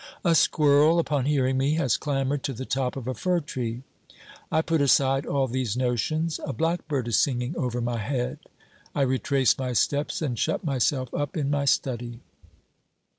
A 0.25 0.33
squirrel, 0.33 0.97
upon 0.97 1.25
hearing 1.25 1.59
me, 1.59 1.75
has 1.75 1.95
clambered 1.95 2.41
to 2.45 2.53
the 2.53 2.65
top 2.65 2.95
of 2.95 3.05
a 3.07 3.13
fir 3.13 3.39
tree. 3.39 3.83
I 4.51 4.63
put 4.63 4.81
aside 4.81 5.27
all 5.27 5.47
these 5.47 5.77
notions; 5.77 6.39
a 6.43 6.53
blackbird 6.53 7.07
is 7.07 7.17
singing 7.17 7.55
over 7.55 7.81
my 7.81 7.99
head. 7.99 8.39
I 8.95 9.01
retrace 9.03 9.55
my 9.59 9.73
steps 9.73 10.19
and 10.19 10.39
shut 10.39 10.63
myself 10.63 11.13
up 11.13 11.37
in 11.37 11.51
my 11.51 11.65
study. 11.65 12.19